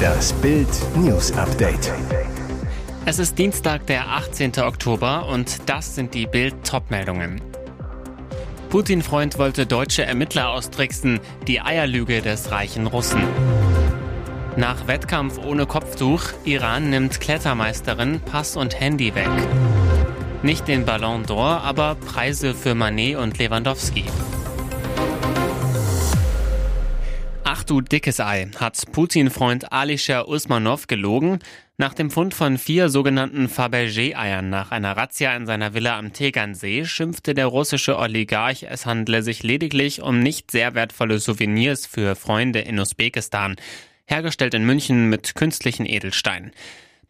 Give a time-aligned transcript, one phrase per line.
[0.00, 1.92] Das Bild News Update.
[3.04, 4.52] Es ist Dienstag, der 18.
[4.60, 7.40] Oktober und das sind die Bild Topmeldungen.
[8.70, 13.22] Putin-Freund wollte deutsche Ermittler austricksen, die Eierlüge des reichen Russen.
[14.56, 19.28] Nach Wettkampf ohne Kopftuch, Iran nimmt Klettermeisterin Pass und Handy weg.
[20.42, 24.04] Nicht den Ballon d'Or, aber Preise für Manet und Lewandowski.
[27.52, 31.40] Ach du dickes Ei, hat Putin-Freund Alisher Usmanov gelogen?
[31.78, 36.84] Nach dem Fund von vier sogenannten Fabergé-Eiern nach einer Razzia in seiner Villa am Tegernsee
[36.84, 42.60] schimpfte der russische Oligarch, es handle sich lediglich um nicht sehr wertvolle Souvenirs für Freunde
[42.60, 43.56] in Usbekistan,
[44.06, 46.52] hergestellt in München mit künstlichen Edelsteinen.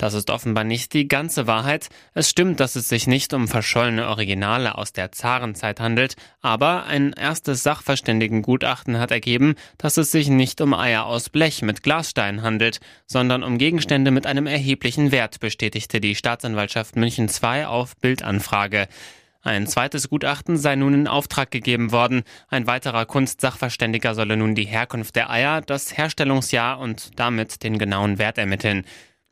[0.01, 1.91] Das ist offenbar nicht die ganze Wahrheit.
[2.15, 7.13] Es stimmt, dass es sich nicht um verschollene Originale aus der Zarenzeit handelt, aber ein
[7.13, 12.81] erstes Sachverständigengutachten hat ergeben, dass es sich nicht um Eier aus Blech mit Glassteinen handelt,
[13.05, 18.89] sondern um Gegenstände mit einem erheblichen Wert, bestätigte die Staatsanwaltschaft München II auf Bildanfrage.
[19.43, 22.25] Ein zweites Gutachten sei nun in Auftrag gegeben worden.
[22.49, 28.19] Ein weiterer Kunstsachverständiger solle nun die Herkunft der Eier, das Herstellungsjahr und damit den genauen
[28.19, 28.85] Wert ermitteln.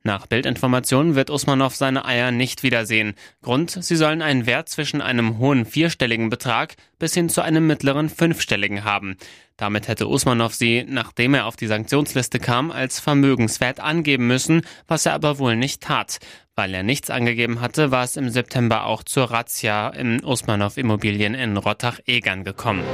[0.05, 3.15] Nach Bildinformationen wird Usmanov seine Eier nicht wiedersehen.
[3.43, 8.09] Grund, sie sollen einen Wert zwischen einem hohen vierstelligen Betrag bis hin zu einem mittleren
[8.09, 9.17] fünfstelligen haben.
[9.57, 15.05] Damit hätte Usmanov sie, nachdem er auf die Sanktionsliste kam, als vermögenswert angeben müssen, was
[15.05, 16.19] er aber wohl nicht tat.
[16.55, 21.35] Weil er nichts angegeben hatte, war es im September auch zur Razzia im Usmanov Immobilien
[21.35, 22.85] in Rottach-Egern gekommen.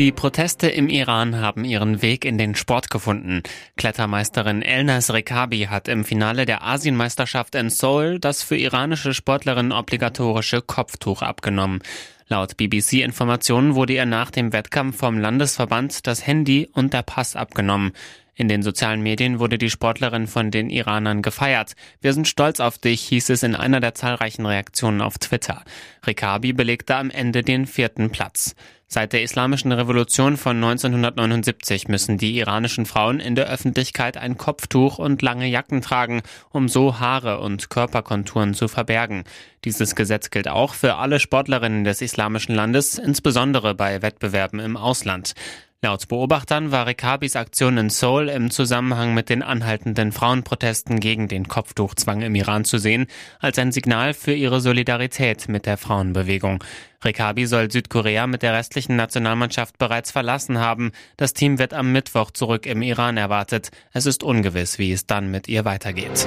[0.00, 3.42] Die Proteste im Iran haben ihren Weg in den Sport gefunden.
[3.76, 10.62] Klettermeisterin Elnas Rekabi hat im Finale der Asienmeisterschaft in Seoul das für iranische Sportlerinnen obligatorische
[10.62, 11.82] Kopftuch abgenommen.
[12.28, 17.92] Laut BBC-Informationen wurde ihr nach dem Wettkampf vom Landesverband das Handy und der Pass abgenommen.
[18.40, 21.74] In den sozialen Medien wurde die Sportlerin von den Iranern gefeiert.
[22.00, 25.62] Wir sind stolz auf dich, hieß es in einer der zahlreichen Reaktionen auf Twitter.
[26.06, 28.54] Rikabi belegte am Ende den vierten Platz.
[28.86, 34.98] Seit der Islamischen Revolution von 1979 müssen die iranischen Frauen in der Öffentlichkeit ein Kopftuch
[34.98, 39.24] und lange Jacken tragen, um so Haare und Körperkonturen zu verbergen.
[39.66, 45.34] Dieses Gesetz gilt auch für alle Sportlerinnen des islamischen Landes, insbesondere bei Wettbewerben im Ausland.
[45.82, 51.48] Laut Beobachtern war Rekabis Aktion in Seoul im Zusammenhang mit den anhaltenden Frauenprotesten gegen den
[51.48, 53.06] Kopftuchzwang im Iran zu sehen,
[53.38, 56.62] als ein Signal für ihre Solidarität mit der Frauenbewegung.
[57.02, 60.92] Rekabi soll Südkorea mit der restlichen Nationalmannschaft bereits verlassen haben.
[61.16, 63.70] Das Team wird am Mittwoch zurück im Iran erwartet.
[63.94, 66.26] Es ist ungewiss, wie es dann mit ihr weitergeht.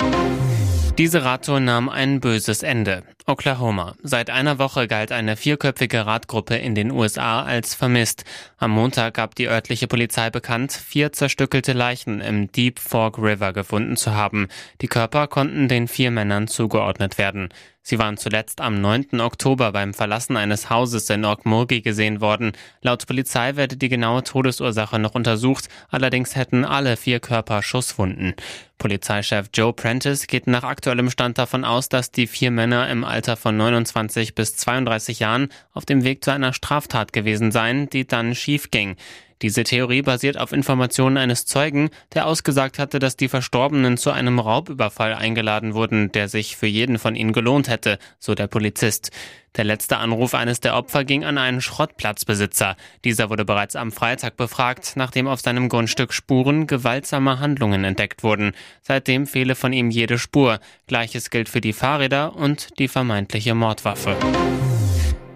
[0.98, 3.04] Diese Radtour nahm ein böses Ende.
[3.26, 3.96] Oklahoma.
[4.04, 8.26] Seit einer Woche galt eine vierköpfige Radgruppe in den USA als vermisst.
[8.58, 13.96] Am Montag gab die örtliche Polizei bekannt, vier zerstückelte Leichen im Deep Fork River gefunden
[13.96, 14.50] zu haben.
[14.82, 17.50] Die Körper konnten den vier Männern zugeordnet werden.
[17.86, 19.20] Sie waren zuletzt am 9.
[19.20, 22.54] Oktober beim Verlassen eines Hauses in Okmulgee gesehen worden.
[22.82, 28.36] Laut Polizei werde die genaue Todesursache noch untersucht, allerdings hätten alle vier Körper Schusswunden.
[28.78, 33.38] Polizeichef Joe Prentice geht nach aktuellem Stand davon aus, dass die vier Männer im Alter
[33.38, 38.36] von 29 bis 32 Jahren auf dem Weg zu einer Straftat gewesen seien, die dann
[38.36, 38.98] schief ging.
[39.42, 44.40] Diese Theorie basiert auf Informationen eines Zeugen, der ausgesagt hatte, dass die Verstorbenen zu einem
[44.40, 49.12] Raubüberfall eingeladen wurden, der sich für jeden von ihnen gelohnt hätte, so der Polizist.
[49.56, 52.76] Der letzte Anruf eines der Opfer ging an einen Schrottplatzbesitzer.
[53.04, 58.54] Dieser wurde bereits am Freitag befragt, nachdem auf seinem Grundstück Spuren gewaltsamer Handlungen entdeckt wurden.
[58.82, 60.60] Seitdem fehle von ihm jede Spur.
[60.88, 64.16] Gleiches gilt für die Fahrräder und die vermeintliche Mordwaffe.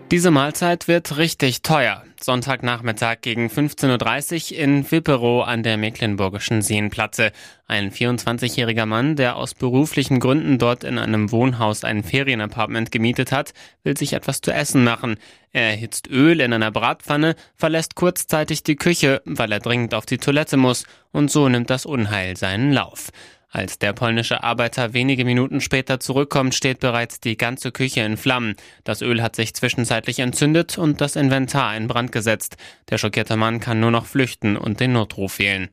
[0.09, 2.06] Diese Mahlzeit wird richtig teuer.
[2.23, 7.31] Sonntagnachmittag gegen 15.30 Uhr in Wipperow an der Mecklenburgischen Seenplatte.
[7.67, 13.53] Ein 24-jähriger Mann, der aus beruflichen Gründen dort in einem Wohnhaus ein Ferienapartment gemietet hat,
[13.83, 15.17] will sich etwas zu essen machen.
[15.51, 20.17] Er erhitzt Öl in einer Bratpfanne, verlässt kurzzeitig die Küche, weil er dringend auf die
[20.17, 23.09] Toilette muss, und so nimmt das Unheil seinen Lauf.
[23.57, 28.55] Als der polnische Arbeiter wenige Minuten später zurückkommt, steht bereits die ganze Küche in Flammen.
[28.83, 32.57] Das Öl hat sich zwischenzeitlich entzündet und das Inventar in Brand gesetzt.
[32.91, 35.69] Der schockierte Mann kann nur noch flüchten und den Notruf wählen.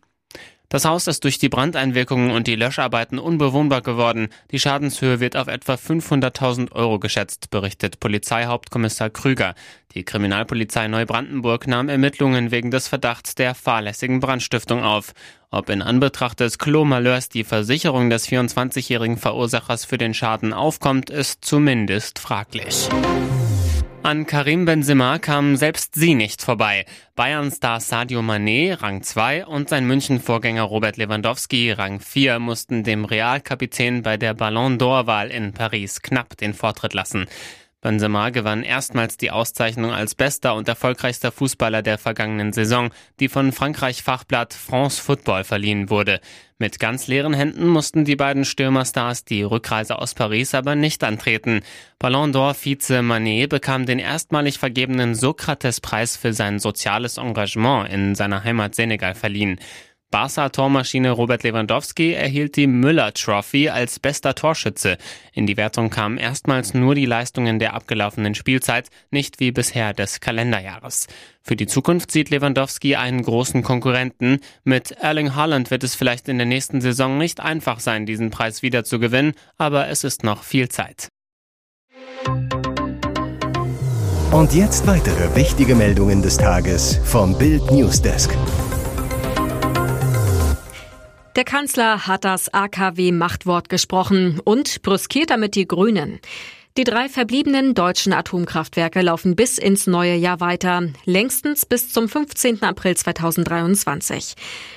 [0.74, 4.26] Das Haus ist durch die Brandeinwirkungen und die Löscharbeiten unbewohnbar geworden.
[4.50, 9.54] Die Schadenshöhe wird auf etwa 500.000 Euro geschätzt, berichtet Polizeihauptkommissar Krüger.
[9.94, 15.12] Die Kriminalpolizei Neubrandenburg nahm Ermittlungen wegen des Verdachts der fahrlässigen Brandstiftung auf.
[15.52, 21.44] Ob in Anbetracht des Klo-Malheurs die Versicherung des 24-jährigen Verursachers für den Schaden aufkommt, ist
[21.44, 22.88] zumindest fraglich.
[24.04, 26.84] An Karim Benzema kamen selbst sie nicht vorbei.
[27.16, 34.02] Bayern-Star Sadio Mané, Rang 2, und sein München-Vorgänger Robert Lewandowski, Rang 4, mussten dem Realkapitän
[34.02, 37.28] bei der Ballon d'Or-Wahl in Paris knapp den Vortritt lassen.
[37.84, 42.88] Benzema gewann erstmals die Auszeichnung als bester und erfolgreichster Fußballer der vergangenen Saison,
[43.20, 46.20] die von Frankreich Fachblatt France Football verliehen wurde.
[46.56, 51.60] Mit ganz leeren Händen mussten die beiden Stürmerstars die Rückreise aus Paris aber nicht antreten.
[51.98, 58.44] Ballon d'Or Vize Manet bekam den erstmalig vergebenen Sokrates-Preis für sein soziales Engagement in seiner
[58.44, 59.60] Heimat Senegal verliehen.
[60.14, 64.96] Barca-Tormaschine Robert Lewandowski erhielt die Müller-Trophy als bester Torschütze.
[65.32, 70.20] In die Wertung kamen erstmals nur die Leistungen der abgelaufenen Spielzeit, nicht wie bisher des
[70.20, 71.08] Kalenderjahres.
[71.42, 74.38] Für die Zukunft sieht Lewandowski einen großen Konkurrenten.
[74.62, 78.62] Mit Erling Haaland wird es vielleicht in der nächsten Saison nicht einfach sein, diesen Preis
[78.62, 81.08] wieder zu gewinnen, aber es ist noch viel Zeit.
[84.30, 88.30] Und jetzt weitere wichtige Meldungen des Tages vom Bild Newsdesk.
[91.36, 96.20] Der Kanzler hat das AKW-Machtwort gesprochen und brüskiert damit die Grünen.
[96.76, 102.62] Die drei verbliebenen deutschen Atomkraftwerke laufen bis ins neue Jahr weiter, längstens bis zum 15.
[102.62, 104.34] April 2023.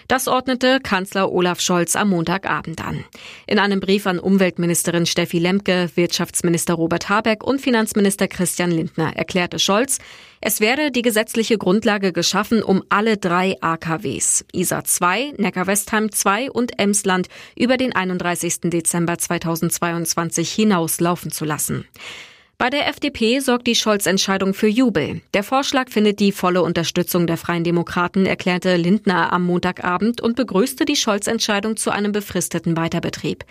[0.07, 3.03] Das ordnete Kanzler Olaf Scholz am Montagabend an.
[3.45, 9.57] In einem Brief an Umweltministerin Steffi Lemke, Wirtschaftsminister Robert Habeck und Finanzminister Christian Lindner erklärte
[9.57, 9.97] Scholz,
[10.41, 16.79] es werde die gesetzliche Grundlage geschaffen, um alle drei AKWs, ISA 2, Neckar-Westheim 2 und
[16.79, 18.61] Emsland über den 31.
[18.65, 21.85] Dezember 2022 hinaus laufen zu lassen.
[22.59, 25.21] Bei der FDP sorgt die Scholz-Entscheidung für Jubel.
[25.35, 30.83] Der Vorschlag findet die volle Unterstützung der Freien Demokraten, erklärte Lindner am Montagabend und begrüßte
[30.83, 33.45] die Scholz-Entscheidung zu einem befristeten Weiterbetrieb.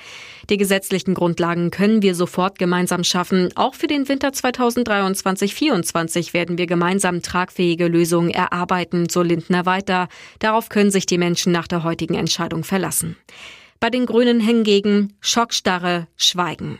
[0.50, 3.50] Die gesetzlichen Grundlagen können wir sofort gemeinsam schaffen.
[3.54, 10.08] Auch für den Winter 2023-24 werden wir gemeinsam tragfähige Lösungen erarbeiten, so Lindner weiter.
[10.40, 13.16] Darauf können sich die Menschen nach der heutigen Entscheidung verlassen.
[13.80, 16.78] Bei den Grünen hingegen Schockstarre, Schweigen.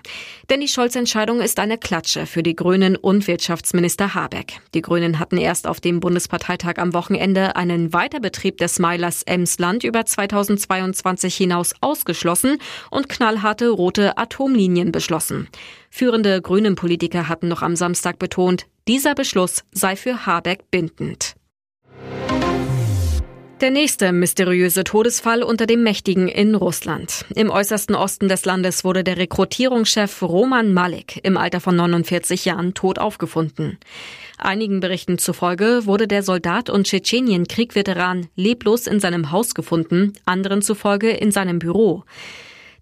[0.49, 4.61] Denn die Scholz-Entscheidung ist eine Klatsche für die Grünen und Wirtschaftsminister Habeck.
[4.75, 10.05] Die Grünen hatten erst auf dem Bundesparteitag am Wochenende einen Weiterbetrieb des Meilers Emsland über
[10.07, 12.59] 2022 hinaus ausgeschlossen
[12.91, 15.49] und knallharte rote Atomlinien beschlossen.
[15.91, 21.35] Führende Grünen-Politiker hatten noch am Samstag betont, dieser Beschluss sei für Habeck bindend.
[23.63, 27.25] Der nächste mysteriöse Todesfall unter dem Mächtigen in Russland.
[27.35, 32.75] Im äußersten Osten des Landes wurde der Rekrutierungschef Roman Malik im Alter von 49 Jahren
[32.75, 33.79] tot aufgefunden.
[34.37, 41.09] Einigen Berichten zufolge wurde der Soldat und Tschetschenien-Kriegveteran leblos in seinem Haus gefunden, anderen zufolge
[41.09, 42.05] in seinem Büro.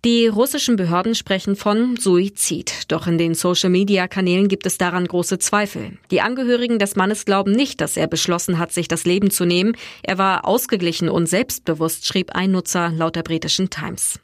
[0.05, 2.93] Die russischen Behörden sprechen von Suizid.
[2.93, 5.97] Doch in den Social-Media-Kanälen gibt es daran große Zweifel.
[6.11, 9.75] Die Angehörigen des Mannes glauben nicht, dass er beschlossen hat, sich das Leben zu nehmen.
[10.03, 14.21] Er war ausgeglichen und selbstbewusst, schrieb ein Nutzer laut der britischen Times.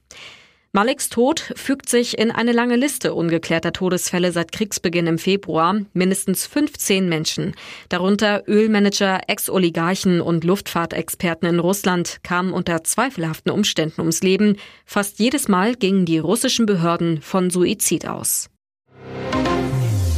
[0.72, 5.80] Maliks Tod fügt sich in eine lange Liste ungeklärter Todesfälle seit Kriegsbeginn im Februar.
[5.94, 7.56] Mindestens 15 Menschen,
[7.88, 14.58] darunter Ölmanager, Ex-Oligarchen und Luftfahrtexperten in Russland, kamen unter zweifelhaften Umständen ums Leben.
[14.86, 18.48] Fast jedes Mal gingen die russischen Behörden von Suizid aus.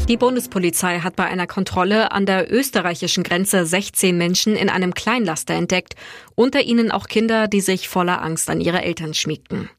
[0.06, 5.54] Die Bundespolizei hat bei einer Kontrolle an der österreichischen Grenze 16 Menschen in einem Kleinlaster
[5.54, 5.94] entdeckt,
[6.34, 9.70] unter ihnen auch Kinder, die sich voller Angst an ihre Eltern schmiegten.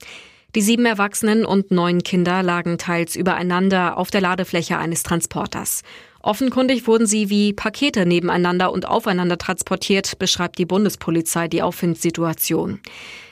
[0.56, 5.82] Die sieben Erwachsenen und neun Kinder lagen teils übereinander auf der Ladefläche eines Transporters.
[6.22, 12.80] Offenkundig wurden sie wie Pakete nebeneinander und aufeinander transportiert, beschreibt die Bundespolizei die Auffindsituation.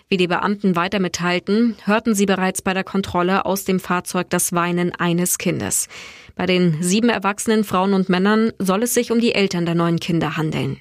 [0.09, 4.51] Wie die Beamten weiter mitteilten, hörten sie bereits bei der Kontrolle aus dem Fahrzeug das
[4.51, 5.89] Weinen eines Kindes.
[6.35, 9.99] Bei den sieben erwachsenen Frauen und Männern soll es sich um die Eltern der neun
[9.99, 10.79] Kinder handeln.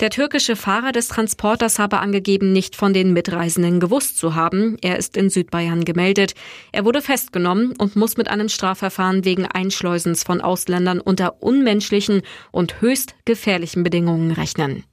[0.00, 4.76] Der türkische Fahrer des Transporters habe angegeben, nicht von den Mitreisenden gewusst zu haben.
[4.80, 6.34] Er ist in Südbayern gemeldet.
[6.70, 12.80] Er wurde festgenommen und muss mit einem Strafverfahren wegen Einschleusens von Ausländern unter unmenschlichen und
[12.80, 14.84] höchst gefährlichen Bedingungen rechnen.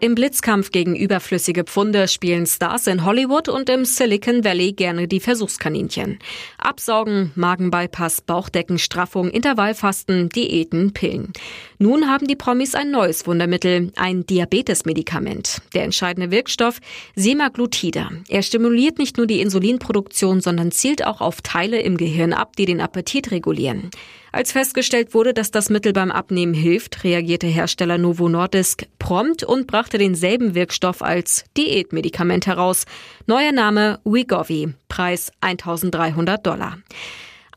[0.00, 5.18] Im Blitzkampf gegen überflüssige Pfunde spielen Stars in Hollywood und im Silicon Valley gerne die
[5.18, 6.20] Versuchskaninchen.
[6.56, 11.32] Absaugen, Magenbypass, Bauchdeckenstraffung, Intervallfasten, Diäten, Pillen.
[11.78, 15.62] Nun haben die Promis ein neues Wundermittel, ein Diabetesmedikament.
[15.74, 16.78] Der entscheidende Wirkstoff
[17.16, 18.06] Semaglutide.
[18.28, 22.66] Er stimuliert nicht nur die Insulinproduktion, sondern zielt auch auf Teile im Gehirn ab, die
[22.66, 23.90] den Appetit regulieren.
[24.32, 29.66] Als festgestellt wurde, dass das Mittel beim Abnehmen hilft, reagierte Hersteller Novo Nordisk prompt und
[29.66, 32.84] brachte denselben Wirkstoff als Diätmedikament heraus.
[33.26, 36.78] Neuer Name Wegovy, Preis 1300 Dollar.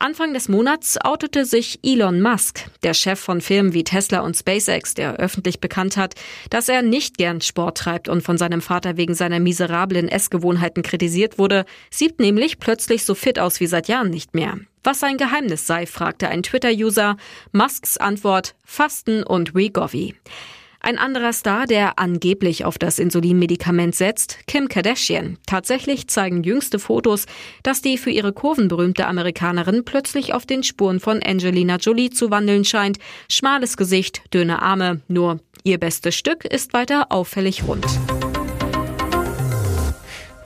[0.02, 4.94] Anfang des Monats outete sich Elon Musk, der Chef von Firmen wie Tesla und SpaceX,
[4.94, 6.16] der öffentlich bekannt hat,
[6.50, 11.38] dass er nicht gern Sport treibt und von seinem Vater wegen seiner miserablen Essgewohnheiten kritisiert
[11.38, 14.58] wurde, sieht nämlich plötzlich so fit aus wie seit Jahren nicht mehr.
[14.82, 17.16] Was sein Geheimnis sei, fragte ein Twitter-User.
[17.52, 20.16] Musks Antwort Fasten und Wegovy.
[20.84, 25.38] Ein anderer Star, der angeblich auf das Insulinmedikament setzt, Kim Kardashian.
[25.46, 27.26] Tatsächlich zeigen jüngste Fotos,
[27.62, 32.30] dass die für ihre Kurven berühmte Amerikanerin plötzlich auf den Spuren von Angelina Jolie zu
[32.32, 32.98] wandeln scheint.
[33.30, 37.86] Schmales Gesicht, dünne Arme, nur ihr bestes Stück ist weiter auffällig rund.